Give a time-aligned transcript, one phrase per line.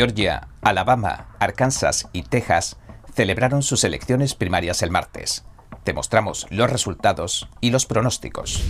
[0.00, 2.78] Georgia, Alabama, Arkansas y Texas
[3.14, 5.44] celebraron sus elecciones primarias el martes.
[5.84, 8.64] Te mostramos los resultados y los pronósticos.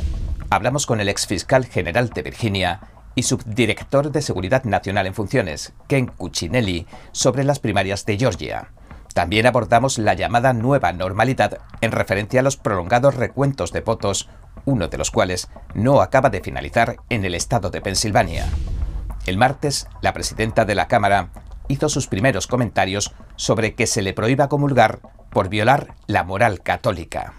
[0.51, 2.81] Hablamos con el exfiscal general de Virginia
[3.15, 8.73] y subdirector de Seguridad Nacional en Funciones, Ken Cuccinelli, sobre las primarias de Georgia.
[9.15, 14.29] También abordamos la llamada nueva normalidad en referencia a los prolongados recuentos de votos,
[14.65, 18.47] uno de los cuales no acaba de finalizar en el estado de Pensilvania.
[19.27, 21.31] El martes, la presidenta de la Cámara
[21.69, 27.35] hizo sus primeros comentarios sobre que se le prohíba comulgar por violar la moral católica.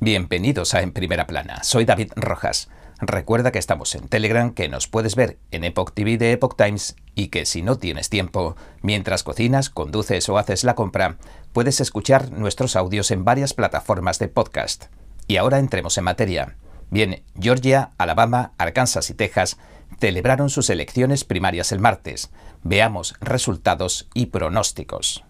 [0.00, 1.62] Bienvenidos a En Primera Plana.
[1.62, 2.68] Soy David Rojas.
[3.00, 6.96] Recuerda que estamos en Telegram, que nos puedes ver en Epoch TV de Epoch Times
[7.14, 11.18] y que si no tienes tiempo, mientras cocinas, conduces o haces la compra,
[11.52, 14.86] puedes escuchar nuestros audios en varias plataformas de podcast.
[15.26, 16.56] Y ahora entremos en materia.
[16.90, 19.56] Bien, Georgia, Alabama, Arkansas y Texas
[19.98, 22.30] celebraron sus elecciones primarias el martes.
[22.62, 25.24] Veamos resultados y pronósticos.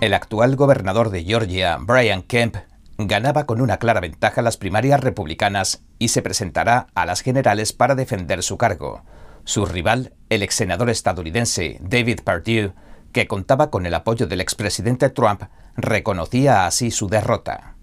[0.00, 2.56] El actual gobernador de Georgia, Brian Kemp,
[2.98, 7.94] ganaba con una clara ventaja las primarias republicanas y se presentará a las generales para
[7.94, 9.02] defender su cargo.
[9.44, 12.72] Su rival, el ex senador estadounidense David Perdue,
[13.12, 15.42] que contaba con el apoyo del expresidente Trump,
[15.76, 17.74] reconocía así su derrota.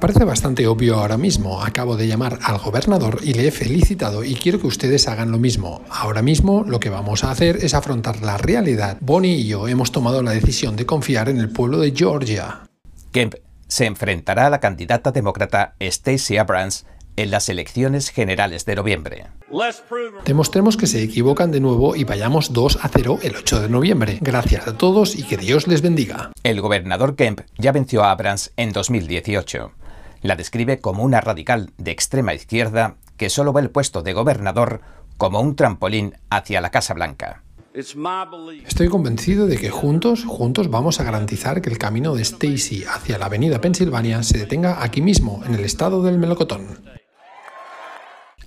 [0.00, 1.62] Parece bastante obvio ahora mismo.
[1.62, 5.38] Acabo de llamar al gobernador y le he felicitado y quiero que ustedes hagan lo
[5.38, 5.82] mismo.
[5.90, 8.98] Ahora mismo lo que vamos a hacer es afrontar la realidad.
[9.00, 12.68] Bonnie y yo hemos tomado la decisión de confiar en el pueblo de Georgia.
[13.10, 13.34] Kemp
[13.66, 16.86] se enfrentará a la candidata demócrata Stacey Abrams
[17.16, 19.26] en las elecciones generales de noviembre.
[20.24, 24.18] Demostremos que se equivocan de nuevo y vayamos 2 a 0 el 8 de noviembre.
[24.20, 26.32] Gracias a todos y que Dios les bendiga.
[26.42, 29.72] El gobernador Kemp ya venció a Abrams en 2018.
[30.22, 34.80] La describe como una radical de extrema izquierda que solo ve el puesto de gobernador
[35.16, 37.42] como un trampolín hacia la Casa Blanca.
[37.76, 43.18] Estoy convencido de que juntos, juntos vamos a garantizar que el camino de Stacy hacia
[43.18, 46.80] la avenida Pensilvania se detenga aquí mismo, en el estado del melocotón.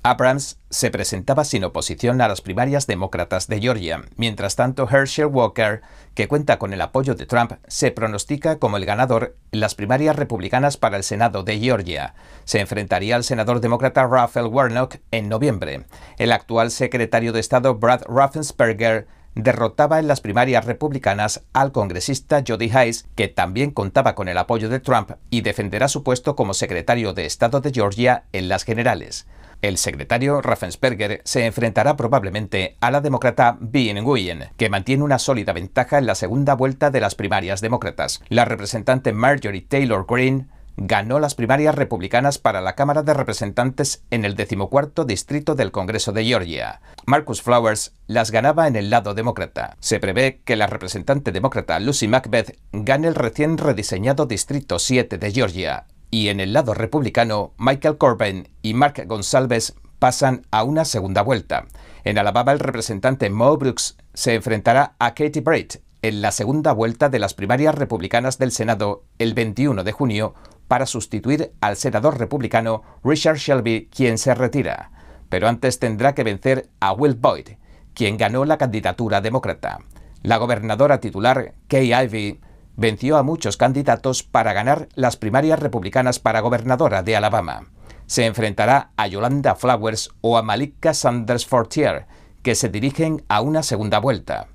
[0.04, 4.02] Abrams se presentaba sin oposición a las primarias demócratas de Georgia.
[4.16, 5.82] Mientras tanto, Herschel Walker,
[6.14, 10.16] que cuenta con el apoyo de Trump, se pronostica como el ganador en las primarias
[10.16, 12.14] republicanas para el Senado de Georgia.
[12.46, 15.86] Se enfrentaría al senador demócrata Raphael Warnock en noviembre.
[16.18, 22.72] El actual secretario de Estado Brad Raffensperger derrotaba en las primarias republicanas al congresista Jody
[22.74, 27.14] Hayes, que también contaba con el apoyo de Trump y defenderá su puesto como secretario
[27.14, 29.28] de Estado de Georgia en las generales.
[29.62, 35.52] El secretario Raffensperger se enfrentará probablemente a la demócrata Bean Nguyen, que mantiene una sólida
[35.52, 38.22] ventaja en la segunda vuelta de las primarias demócratas.
[38.30, 40.48] La representante Marjorie Taylor Greene
[40.78, 46.14] ganó las primarias republicanas para la Cámara de Representantes en el decimocuarto distrito del Congreso
[46.14, 46.80] de Georgia.
[47.06, 49.76] Marcus Flowers las ganaba en el lado demócrata.
[49.82, 55.32] Se prevé que la representante demócrata Lucy Macbeth gane el recién rediseñado Distrito 7 de
[55.34, 61.22] Georgia y en el lado republicano, Michael Corbyn y Mark Gonsalves pasan a una segunda
[61.22, 61.68] vuelta.
[62.04, 67.10] En Alabama, el representante Mo Brooks se enfrentará a Katie Bright en la segunda vuelta
[67.10, 70.34] de las primarias republicanas del Senado el 21 de junio
[70.68, 74.92] para sustituir al senador republicano Richard Shelby, quien se retira.
[75.28, 77.50] Pero antes tendrá que vencer a Will Boyd,
[77.94, 79.80] quien ganó la candidatura demócrata.
[80.22, 82.40] La gobernadora titular, Kay Ivey,
[82.80, 87.68] venció a muchos candidatos para ganar las primarias republicanas para gobernadora de Alabama.
[88.06, 92.08] Se enfrentará a Yolanda Flowers o a Malika Sanders Fortier,
[92.42, 94.48] que se dirigen a una segunda vuelta.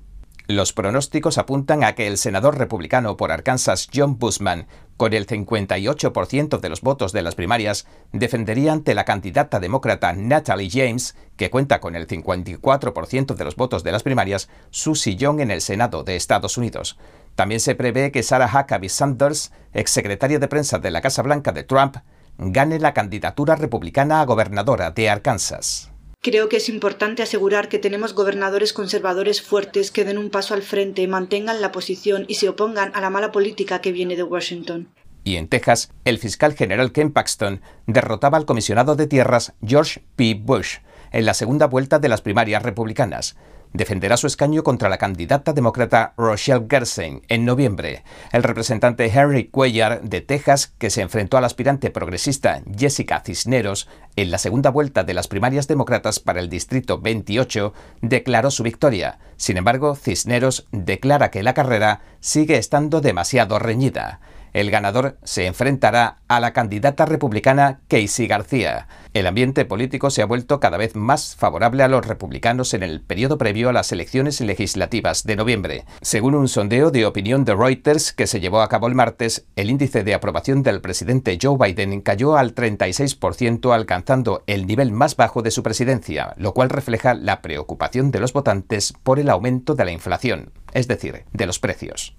[0.47, 6.59] Los pronósticos apuntan a que el senador republicano por Arkansas John Busman, con el 58%
[6.59, 11.79] de los votos de las primarias, defendería ante la candidata demócrata Natalie James, que cuenta
[11.79, 16.15] con el 54% de los votos de las primarias, su sillón en el Senado de
[16.15, 16.99] Estados Unidos.
[17.33, 21.63] También se prevé que Sarah Huckabee Sanders, exsecretaria de prensa de la Casa Blanca de
[21.63, 21.97] Trump,
[22.37, 25.91] gane la candidatura republicana a gobernadora de Arkansas.
[26.25, 30.63] Creo que es importante asegurar que tenemos gobernadores conservadores fuertes que den un paso al
[30.63, 34.89] frente, mantengan la posición y se opongan a la mala política que viene de Washington.
[35.23, 40.33] Y en Texas, el fiscal general Ken Paxton derrotaba al comisionado de tierras George P.
[40.33, 40.77] Bush
[41.15, 43.37] en la segunda vuelta de las primarias republicanas.
[43.71, 48.03] defenderá su escaño contra la candidata demócrata Rochelle Gersen en noviembre.
[48.31, 54.31] El representante Henry Cuellar de Texas, que se enfrentó al aspirante progresista Jessica Cisneros en
[54.31, 59.19] la segunda vuelta de las primarias demócratas para el Distrito 28, declaró su victoria.
[59.35, 64.21] Sin embargo, Cisneros declara que la carrera sigue estando demasiado reñida.
[64.55, 68.87] El ganador se enfrentará a la candidata republicana Casey García.
[69.13, 73.01] El ambiente político se ha vuelto cada vez más favorable a los republicanos en el
[73.01, 75.83] periodo previo a las elecciones legislativas de noviembre.
[76.01, 79.69] Según un sondeo de opinión de Reuters que se llevó a cabo el martes, el
[79.69, 85.41] índice de aprobación del presidente Joe Biden cayó al 36%, alcanzando el nivel más bajo
[85.41, 89.83] de su presidencia, lo cual refleja la preocupación de los votantes por el aumento de
[89.83, 92.15] la inflación, es decir, de los precios.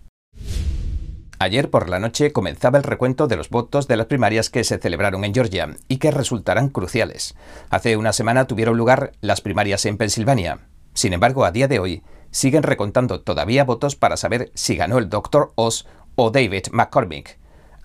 [1.39, 4.79] Ayer por la noche comenzaba el recuento de los votos de las primarias que se
[4.79, 7.35] celebraron en Georgia y que resultarán cruciales.
[7.69, 10.61] Hace una semana tuvieron lugar las primarias en Pensilvania.
[10.95, 15.11] Sin embargo, a día de hoy siguen recontando todavía votos para saber si ganó el
[15.11, 15.53] Dr.
[15.57, 17.39] Oz o David McCormick.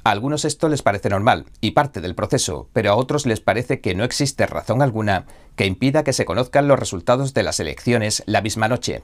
[0.05, 3.81] A algunos esto les parece normal y parte del proceso, pero a otros les parece
[3.81, 5.25] que no existe razón alguna
[5.57, 9.03] que impida que se conozcan los resultados de las elecciones la misma noche.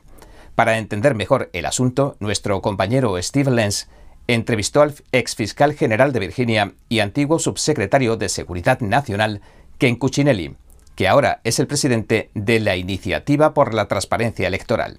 [0.55, 3.89] Para entender mejor el asunto, nuestro compañero Steve Lenz
[4.27, 9.41] entrevistó al ex fiscal general de Virginia y antiguo subsecretario de Seguridad Nacional,
[9.77, 10.55] Ken Cuccinelli,
[10.95, 14.97] que ahora es el presidente de la Iniciativa por la Transparencia Electoral.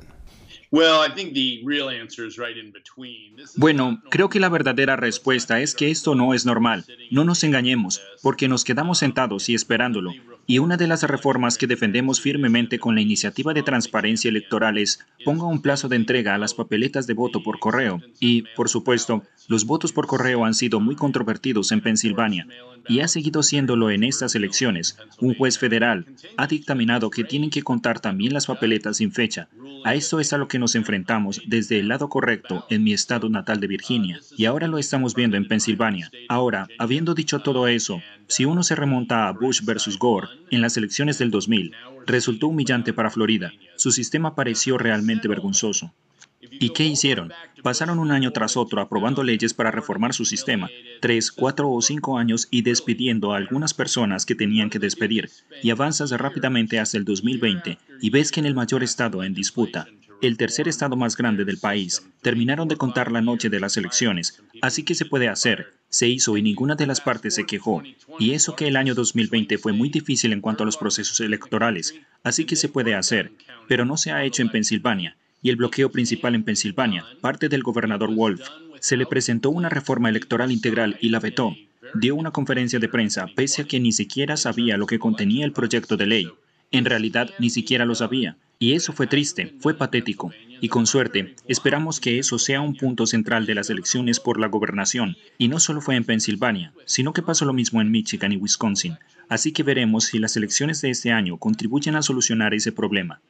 [3.56, 6.84] Bueno, creo que la verdadera respuesta es que esto no es normal.
[7.10, 10.12] No nos engañemos, porque nos quedamos sentados y esperándolo.
[10.50, 15.04] Y una de las reformas que defendemos firmemente con la iniciativa de transparencia electoral es
[15.22, 18.00] ponga un plazo de entrega a las papeletas de voto por correo.
[18.18, 22.46] Y, por supuesto, los votos por correo han sido muy controvertidos en Pensilvania
[22.88, 24.96] y ha seguido siéndolo en estas elecciones.
[25.20, 26.06] Un juez federal
[26.38, 29.50] ha dictaminado que tienen que contar también las papeletas sin fecha.
[29.84, 33.28] A esto es a lo que nos enfrentamos desde el lado correcto en mi estado
[33.28, 36.10] natal de Virginia, y ahora lo estamos viendo en Pensilvania.
[36.28, 40.76] Ahora, habiendo dicho todo eso, si uno se remonta a Bush versus Gore en las
[40.76, 41.72] elecciones del 2000,
[42.06, 43.52] resultó humillante para Florida.
[43.76, 45.92] Su sistema pareció realmente vergonzoso.
[46.40, 47.32] ¿Y qué hicieron?
[47.62, 50.70] Pasaron un año tras otro aprobando leyes para reformar su sistema,
[51.00, 55.30] tres, cuatro o cinco años y despidiendo a algunas personas que tenían que despedir,
[55.62, 59.88] y avanzas rápidamente hasta el 2020 y ves que en el mayor estado en disputa,
[60.20, 64.42] el tercer estado más grande del país, terminaron de contar la noche de las elecciones,
[64.62, 67.82] así que se puede hacer, se hizo y ninguna de las partes se quejó.
[68.18, 71.94] Y eso que el año 2020 fue muy difícil en cuanto a los procesos electorales,
[72.24, 73.32] así que se puede hacer,
[73.68, 77.62] pero no se ha hecho en Pensilvania y el bloqueo principal en Pensilvania, parte del
[77.62, 78.48] gobernador Wolf.
[78.80, 81.54] Se le presentó una reforma electoral integral y la vetó.
[81.94, 85.52] Dio una conferencia de prensa pese a que ni siquiera sabía lo que contenía el
[85.52, 86.28] proyecto de ley.
[86.70, 88.36] En realidad ni siquiera lo sabía.
[88.58, 90.32] Y eso fue triste, fue patético.
[90.60, 94.48] Y con suerte, esperamos que eso sea un punto central de las elecciones por la
[94.48, 95.16] gobernación.
[95.38, 98.98] Y no solo fue en Pensilvania, sino que pasó lo mismo en Michigan y Wisconsin.
[99.28, 103.20] Así que veremos si las elecciones de este año contribuyen a solucionar ese problema.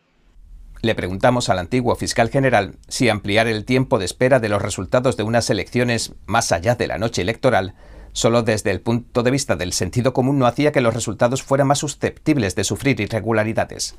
[0.81, 5.17] Le preguntamos al antiguo fiscal general si ampliar el tiempo de espera de los resultados
[5.17, 7.75] de unas elecciones más allá de la noche electoral
[8.19, 11.69] solo desde el punto de vista del sentido común no hacía que los resultados fueran
[11.69, 13.97] más susceptibles de sufrir irregularidades.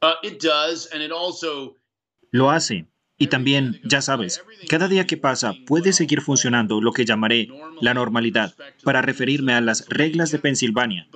[0.00, 0.16] Uh,
[2.30, 2.86] lo hace.
[3.18, 7.48] Y también, ya sabes, cada día que pasa puede seguir funcionando lo que llamaré
[7.82, 8.54] la normalidad,
[8.84, 11.06] para referirme a las reglas de Pensilvania,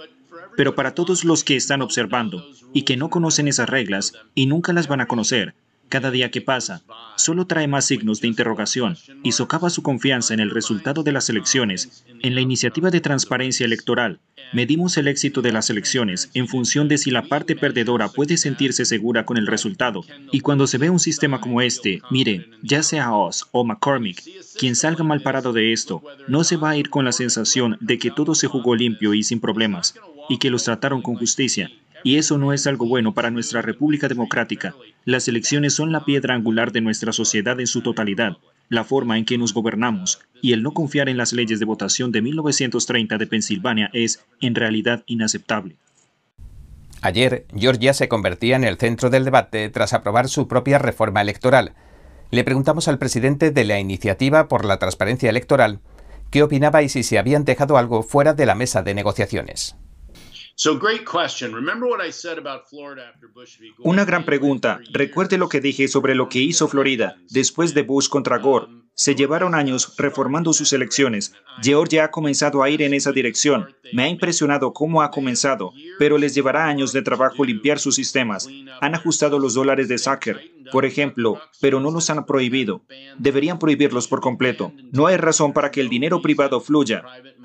[0.59, 4.75] pero para todos los que están observando y que no conocen esas reglas y nunca
[4.75, 5.55] las van a conocer,
[5.88, 6.83] cada día que pasa
[7.17, 11.29] solo trae más signos de interrogación y socava su confianza en el resultado de las
[11.31, 12.05] elecciones.
[12.20, 14.20] En la iniciativa de transparencia electoral,
[14.53, 18.84] medimos el éxito de las elecciones en función de si la parte perdedora puede sentirse
[18.84, 20.05] segura con el resultado.
[20.32, 24.22] Y cuando se ve un sistema como este, mire, ya sea Oz o McCormick,
[24.58, 27.99] quien salga mal parado de esto, no se va a ir con la sensación de
[27.99, 29.94] que todo se jugó limpio y sin problemas,
[30.29, 31.70] y que los trataron con justicia.
[32.06, 34.77] Y eso no es algo bueno para nuestra República Democrática.
[35.05, 38.36] Las elecciones son la piedra angular de nuestra sociedad en su totalidad,
[38.69, 42.13] la forma en que nos gobernamos, y el no confiar en las leyes de votación
[42.13, 45.79] de 1930 de Pensilvania es, en realidad, inaceptable.
[47.03, 51.72] Ayer, Georgia se convertía en el centro del debate tras aprobar su propia reforma electoral.
[52.31, 55.81] Le preguntamos al presidente de la Iniciativa por la Transparencia Electoral
[56.31, 59.75] qué opinaba y si se habían dejado algo fuera de la mesa de negociaciones.
[63.81, 64.81] Una gran pregunta.
[64.91, 68.69] Recuerde lo que dije sobre lo que hizo Florida después de Bush contra Gore.
[68.94, 71.34] Se llevaron años reformando sus elecciones.
[71.63, 73.77] Georgia ha comenzado a ir en esa dirección.
[73.93, 78.48] Me ha impresionado cómo ha comenzado, pero les llevará años de trabajo limpiar sus sistemas.
[78.81, 80.41] Han ajustado los dólares de Zucker,
[80.73, 82.82] por ejemplo, pero no los han prohibido.
[83.19, 84.73] Deberían prohibirlos por completo.
[84.93, 87.03] No hay razón para que el dinero privado fluya.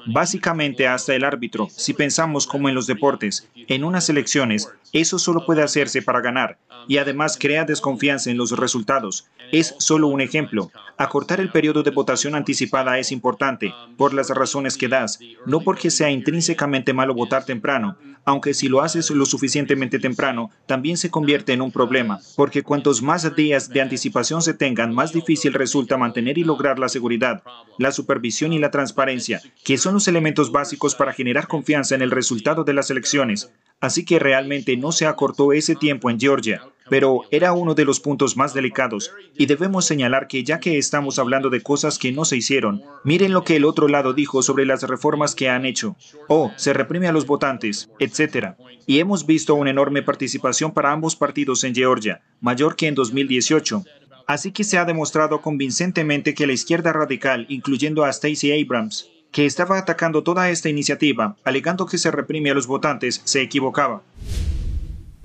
[0.08, 5.46] Básicamente hasta el árbitro, si pensamos como en los deportes, en unas elecciones, eso solo
[5.46, 9.28] puede hacerse para ganar y además crea desconfianza en los resultados.
[9.52, 10.72] Es solo un ejemplo.
[10.98, 15.92] Acortar el periodo de votación anticipada es importante, por las razones que das, no porque
[15.92, 21.54] sea intrínsecamente malo votar temprano, aunque si lo haces lo suficientemente temprano, también se convierte
[21.54, 26.38] en un problema, porque cuantos más días de anticipación se tengan, más difícil resulta mantener
[26.38, 27.44] y lograr la seguridad,
[27.78, 32.12] la supervisión y la transparencia, que son los elementos básicos para generar confianza en el
[32.12, 33.52] resultado de las elecciones.
[33.82, 36.62] Así que realmente no se acortó ese tiempo en Georgia
[36.92, 39.14] pero era uno de los puntos más delicados.
[39.38, 43.32] Y debemos señalar que ya que estamos hablando de cosas que no se hicieron, miren
[43.32, 45.96] lo que el otro lado dijo sobre las reformas que han hecho.
[46.28, 48.56] Oh, se reprime a los votantes, etc.
[48.88, 53.86] Y hemos visto una enorme participación para ambos partidos en Georgia, mayor que en 2018.
[54.28, 59.46] Así que se ha demostrado convincentemente que la izquierda radical, incluyendo a Stacey Abrams, que
[59.46, 64.02] estaba atacando toda esta iniciativa, alegando que se reprime a los votantes, se equivocaba.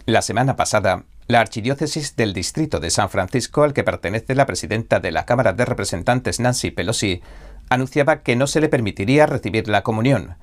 [0.07, 5.01] La semana pasada, la Archidiócesis del Distrito de San Francisco, al que pertenece la presidenta
[5.01, 7.21] de la Cámara de Representantes Nancy Pelosi,
[7.69, 10.37] anunciaba que no se le permitiría recibir la comunión.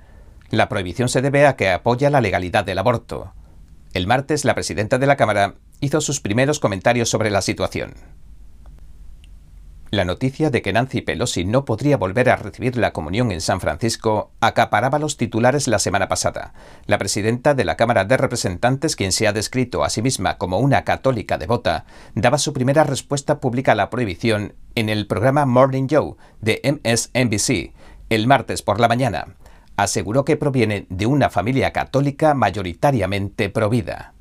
[0.50, 3.34] La prohibición se debe a que apoya la legalidad del aborto.
[3.94, 7.94] El martes, la presidenta de la Cámara hizo sus primeros comentarios sobre la situación.
[9.94, 13.60] La noticia de que Nancy Pelosi no podría volver a recibir la comunión en San
[13.60, 16.56] Francisco acaparaba los titulares la semana pasada.
[16.88, 20.58] La presidenta de la Cámara de Representantes, quien se ha descrito a sí misma como
[20.58, 21.86] una católica devota,
[22.16, 27.72] daba su primera respuesta pública a la prohibición en el programa Morning Joe de MSNBC
[28.10, 29.36] el martes por la mañana.
[29.78, 34.16] Aseguró que proviene de una familia católica mayoritariamente provida.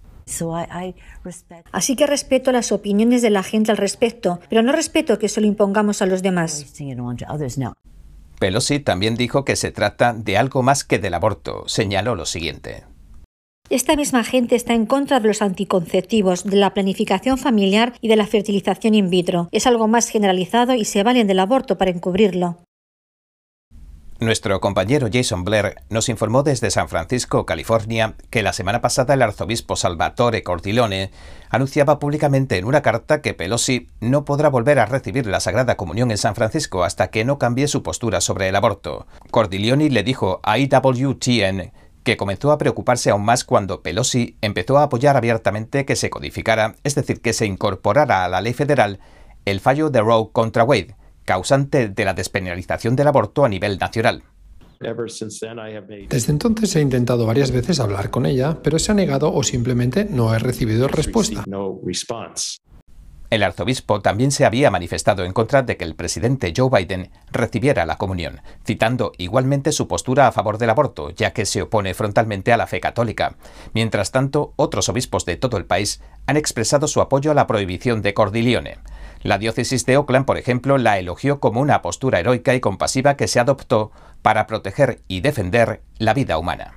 [1.73, 5.41] Así que respeto las opiniones de la gente al respecto, pero no respeto que se
[5.41, 6.67] lo impongamos a los demás.
[8.39, 11.65] Pelosi también dijo que se trata de algo más que del aborto.
[11.69, 12.85] Señaló lo siguiente.
[13.71, 18.17] Esta misma gente está en contra de los anticonceptivos, de la planificación familiar y de
[18.17, 19.49] la fertilización in vitro.
[19.51, 22.59] Es algo más generalizado y se valen del aborto para encubrirlo.
[24.23, 29.23] Nuestro compañero Jason Blair nos informó desde San Francisco, California, que la semana pasada el
[29.23, 31.11] arzobispo Salvatore Cordilone
[31.51, 36.13] anunciaba públicamente en una carta que Pelosi no podrá volver a recibir la Sagrada Comunión
[36.13, 39.09] en San Francisco hasta que no cambie su postura sobre el aborto.
[39.33, 41.73] Cordilone le dijo a IWTN
[42.05, 46.77] que comenzó a preocuparse aún más cuando Pelosi empezó a apoyar abiertamente que se codificara,
[46.85, 49.01] es decir, que se incorporara a la ley federal,
[49.47, 54.23] el fallo de Roe contra Wade, causante de la despenalización del aborto a nivel nacional.
[56.09, 60.05] Desde entonces he intentado varias veces hablar con ella, pero se ha negado o simplemente
[60.05, 61.45] no he recibido respuesta.
[63.33, 67.87] El arzobispo también se había manifestado en contra de que el presidente Joe Biden recibiera
[67.87, 72.53] la comunión, citando igualmente su postura a favor del aborto, ya que se opone frontalmente
[72.53, 73.39] a la fe católica.
[73.73, 78.03] Mientras tanto, otros obispos de todo el país han expresado su apoyo a la prohibición
[78.03, 78.77] de Cordilione.
[79.23, 83.29] La diócesis de Oakland, por ejemplo, la elogió como una postura heroica y compasiva que
[83.29, 86.75] se adoptó para proteger y defender la vida humana.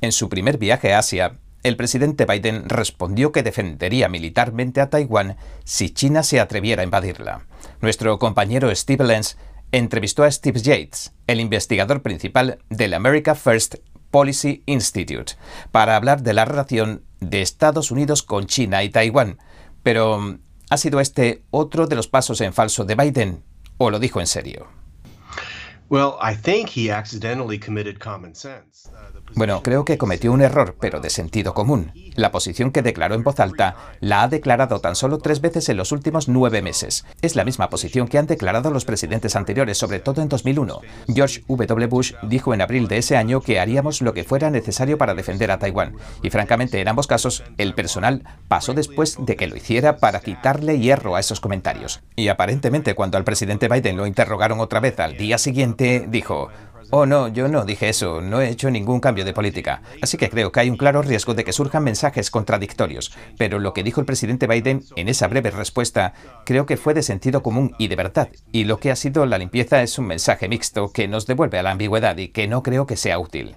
[0.00, 5.36] En su primer viaje a Asia, el presidente Biden respondió que defendería militarmente a Taiwán
[5.64, 7.46] si China se atreviera a invadirla.
[7.80, 9.36] Nuestro compañero Steve Lenz
[9.72, 13.76] entrevistó a Steve Yates, el investigador principal del America First
[14.12, 15.32] Policy Institute,
[15.72, 19.38] para hablar de la relación de Estados Unidos con China y Taiwán.
[19.82, 23.42] Pero ¿Ha sido este otro de los pasos en falso de Biden
[23.78, 24.66] o lo dijo en serio?
[29.34, 31.92] Bueno, creo que cometió un error, pero de sentido común.
[32.14, 35.76] La posición que declaró en voz alta la ha declarado tan solo tres veces en
[35.76, 37.04] los últimos nueve meses.
[37.20, 40.80] Es la misma posición que han declarado los presidentes anteriores, sobre todo en 2001.
[41.08, 41.86] George W.
[41.86, 45.50] Bush dijo en abril de ese año que haríamos lo que fuera necesario para defender
[45.50, 45.96] a Taiwán.
[46.22, 50.78] Y francamente, en ambos casos, el personal pasó después de que lo hiciera para quitarle
[50.78, 52.00] hierro a esos comentarios.
[52.16, 56.48] Y aparentemente, cuando al presidente Biden lo interrogaron otra vez al día siguiente, dijo,
[56.90, 59.82] Oh, no, yo no dije eso, no he hecho ningún cambio de política.
[60.02, 63.12] Así que creo que hay un claro riesgo de que surjan mensajes contradictorios.
[63.36, 66.14] Pero lo que dijo el presidente Biden en esa breve respuesta
[66.44, 68.28] creo que fue de sentido común y de verdad.
[68.52, 71.64] Y lo que ha sido la limpieza es un mensaje mixto que nos devuelve a
[71.64, 73.56] la ambigüedad y que no creo que sea útil.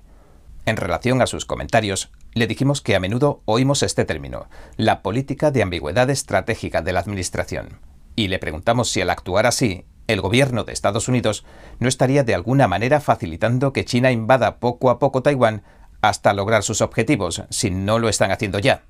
[0.66, 5.52] En relación a sus comentarios, le dijimos que a menudo oímos este término, la política
[5.52, 7.80] de ambigüedad estratégica de la Administración.
[8.16, 11.46] Y le preguntamos si al actuar así, el gobierno de Estados Unidos
[11.78, 15.62] no estaría de alguna manera facilitando que China invada poco a poco Taiwán
[16.02, 18.86] hasta lograr sus objetivos, si no lo están haciendo ya.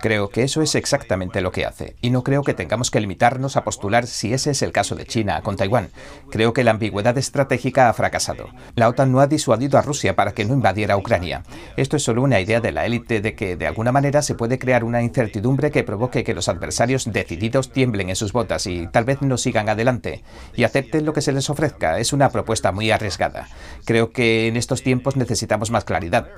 [0.00, 3.56] Creo que eso es exactamente lo que hace, y no creo que tengamos que limitarnos
[3.56, 5.90] a postular si ese es el caso de China con Taiwán.
[6.30, 8.48] Creo que la ambigüedad estratégica ha fracasado.
[8.76, 11.42] La OTAN no ha disuadido a Rusia para que no invadiera Ucrania.
[11.76, 14.58] Esto es solo una idea de la élite de que de alguna manera se puede
[14.58, 19.04] crear una incertidumbre que provoque que los adversarios decididos tiemblen en sus botas y tal
[19.04, 21.98] vez no sigan adelante y acepten lo que se les ofrezca.
[21.98, 23.48] Es una propuesta muy arriesgada.
[23.84, 26.28] Creo que en estos tiempos necesitamos más claridad.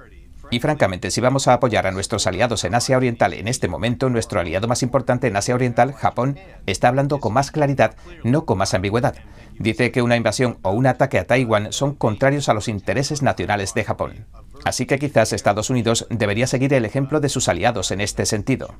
[0.53, 4.11] Y francamente, si vamos a apoyar a nuestros aliados en Asia Oriental en este momento,
[4.11, 8.59] nuestro aliado más importante en Asia Oriental, Japón, está hablando con más claridad, no con
[8.59, 9.15] más ambigüedad.
[9.59, 13.73] Dice que una invasión o un ataque a Taiwán son contrarios a los intereses nacionales
[13.73, 14.27] de Japón.
[14.63, 18.75] Así que quizás Estados Unidos debería seguir el ejemplo de sus aliados en este sentido.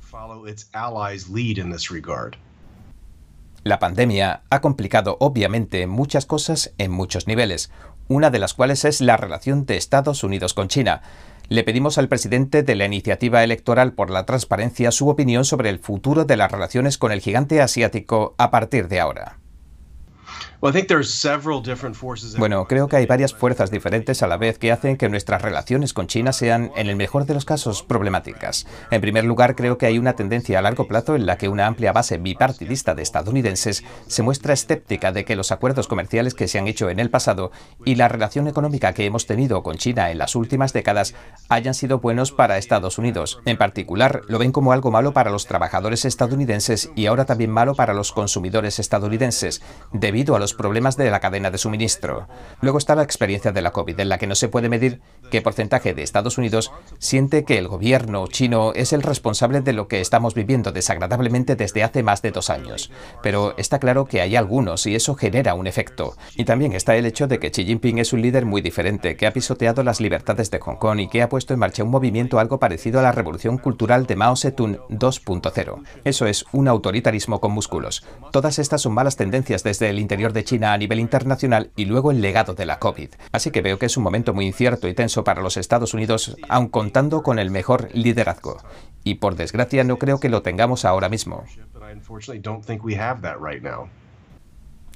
[3.65, 7.71] La pandemia ha complicado obviamente muchas cosas en muchos niveles,
[8.09, 11.01] una de las cuales es la relación de Estados Unidos con China
[11.49, 15.79] le pedimos al presidente de la iniciativa electoral por la transparencia su opinión sobre el
[15.79, 19.39] futuro de las relaciones con el gigante asiático a partir de ahora.
[22.39, 25.93] Bueno, creo que hay varias fuerzas diferentes a la vez que hacen que nuestras relaciones
[25.93, 28.65] con China sean, en el mejor de los casos, problemáticas.
[28.93, 31.67] En primer lugar, creo que hay una tendencia a largo plazo en la que una
[31.67, 36.61] amplia base bipartidista de estadounidenses se muestra escéptica de que los acuerdos comerciales que se
[36.61, 37.51] han hecho en el pasado
[37.85, 41.17] y la relación económica que hemos tenido con China en las últimas décadas
[41.49, 43.41] hayan sido buenos para Estados Unidos.
[43.47, 47.75] En particular, lo ven como algo malo para los trabajadores estadounidenses y ahora también malo
[47.75, 49.61] para los consumidores estadounidenses,
[49.93, 52.29] debido a los problemas de la cadena de suministro.
[52.61, 55.43] Luego está la experiencia de la COVID, en la que no se puede medir qué
[55.43, 60.01] porcentaje de Estados Unidos siente que el gobierno chino es el responsable de lo que
[60.01, 62.91] estamos viviendo desagradablemente desde hace más de dos años.
[63.23, 66.17] Pero está claro que hay algunos y eso genera un efecto.
[66.37, 69.27] Y también está el hecho de que Xi Jinping es un líder muy diferente, que
[69.27, 72.39] ha pisoteado las libertades de Hong Kong y que ha puesto en marcha un movimiento
[72.39, 75.83] algo parecido a la revolución cultural de Mao Zedong 2.0.
[76.05, 78.05] Eso es un autoritarismo con músculos.
[78.33, 82.21] Todas estas son malas tendencias desde el interior China a nivel internacional y luego el
[82.21, 83.11] legado de la COVID.
[83.33, 86.37] Así que veo que es un momento muy incierto y tenso para los Estados Unidos,
[86.49, 88.59] aun contando con el mejor liderazgo.
[89.05, 91.45] Y por desgracia no creo que lo tengamos ahora mismo.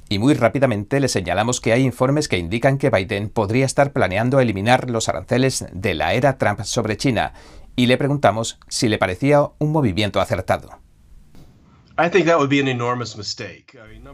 [0.08, 4.38] Y muy rápidamente le señalamos que hay informes que indican que Biden podría estar planeando
[4.38, 7.32] eliminar los aranceles de la era Trump sobre China,
[7.74, 10.85] y le preguntamos si le parecía un movimiento acertado.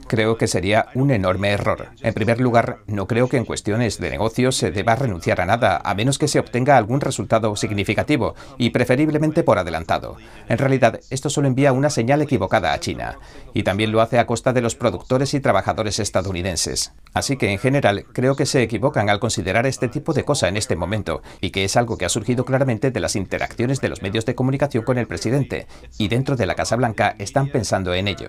[0.06, 1.88] Creo que sería un enorme error.
[2.00, 5.80] En primer lugar, no creo que en cuestiones de negocios se deba renunciar a nada,
[5.84, 10.16] a menos que se obtenga algún resultado significativo, y preferiblemente por adelantado.
[10.48, 13.18] En realidad, esto solo envía una señal equivocada a China,
[13.52, 16.92] y también lo hace a costa de los productores y trabajadores estadounidenses.
[17.14, 20.56] Así que, en general, creo que se equivocan al considerar este tipo de cosa en
[20.56, 24.02] este momento, y que es algo que ha surgido claramente de las interacciones de los
[24.02, 25.66] medios de comunicación con el presidente,
[25.98, 28.28] y dentro de la Casa Blanca están pensando en ello.